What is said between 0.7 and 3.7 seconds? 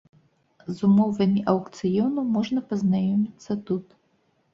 З умовамі аўкцыёну можна пазнаёміцца